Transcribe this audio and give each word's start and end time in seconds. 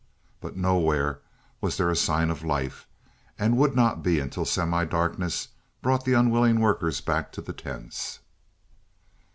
But 0.39 0.57
nowhere 0.57 1.21
was 1.61 1.77
there 1.77 1.91
a 1.91 1.95
sign 1.95 2.31
of 2.31 2.43
life, 2.43 2.87
and 3.37 3.55
would 3.57 3.75
not 3.75 4.01
be 4.01 4.19
until 4.19 4.45
semidarkness 4.45 5.49
brought 5.83 6.05
the 6.05 6.13
unwilling 6.13 6.59
workers 6.59 7.01
back 7.01 7.31
to 7.33 7.41
the 7.41 7.53
tents. 7.53 8.17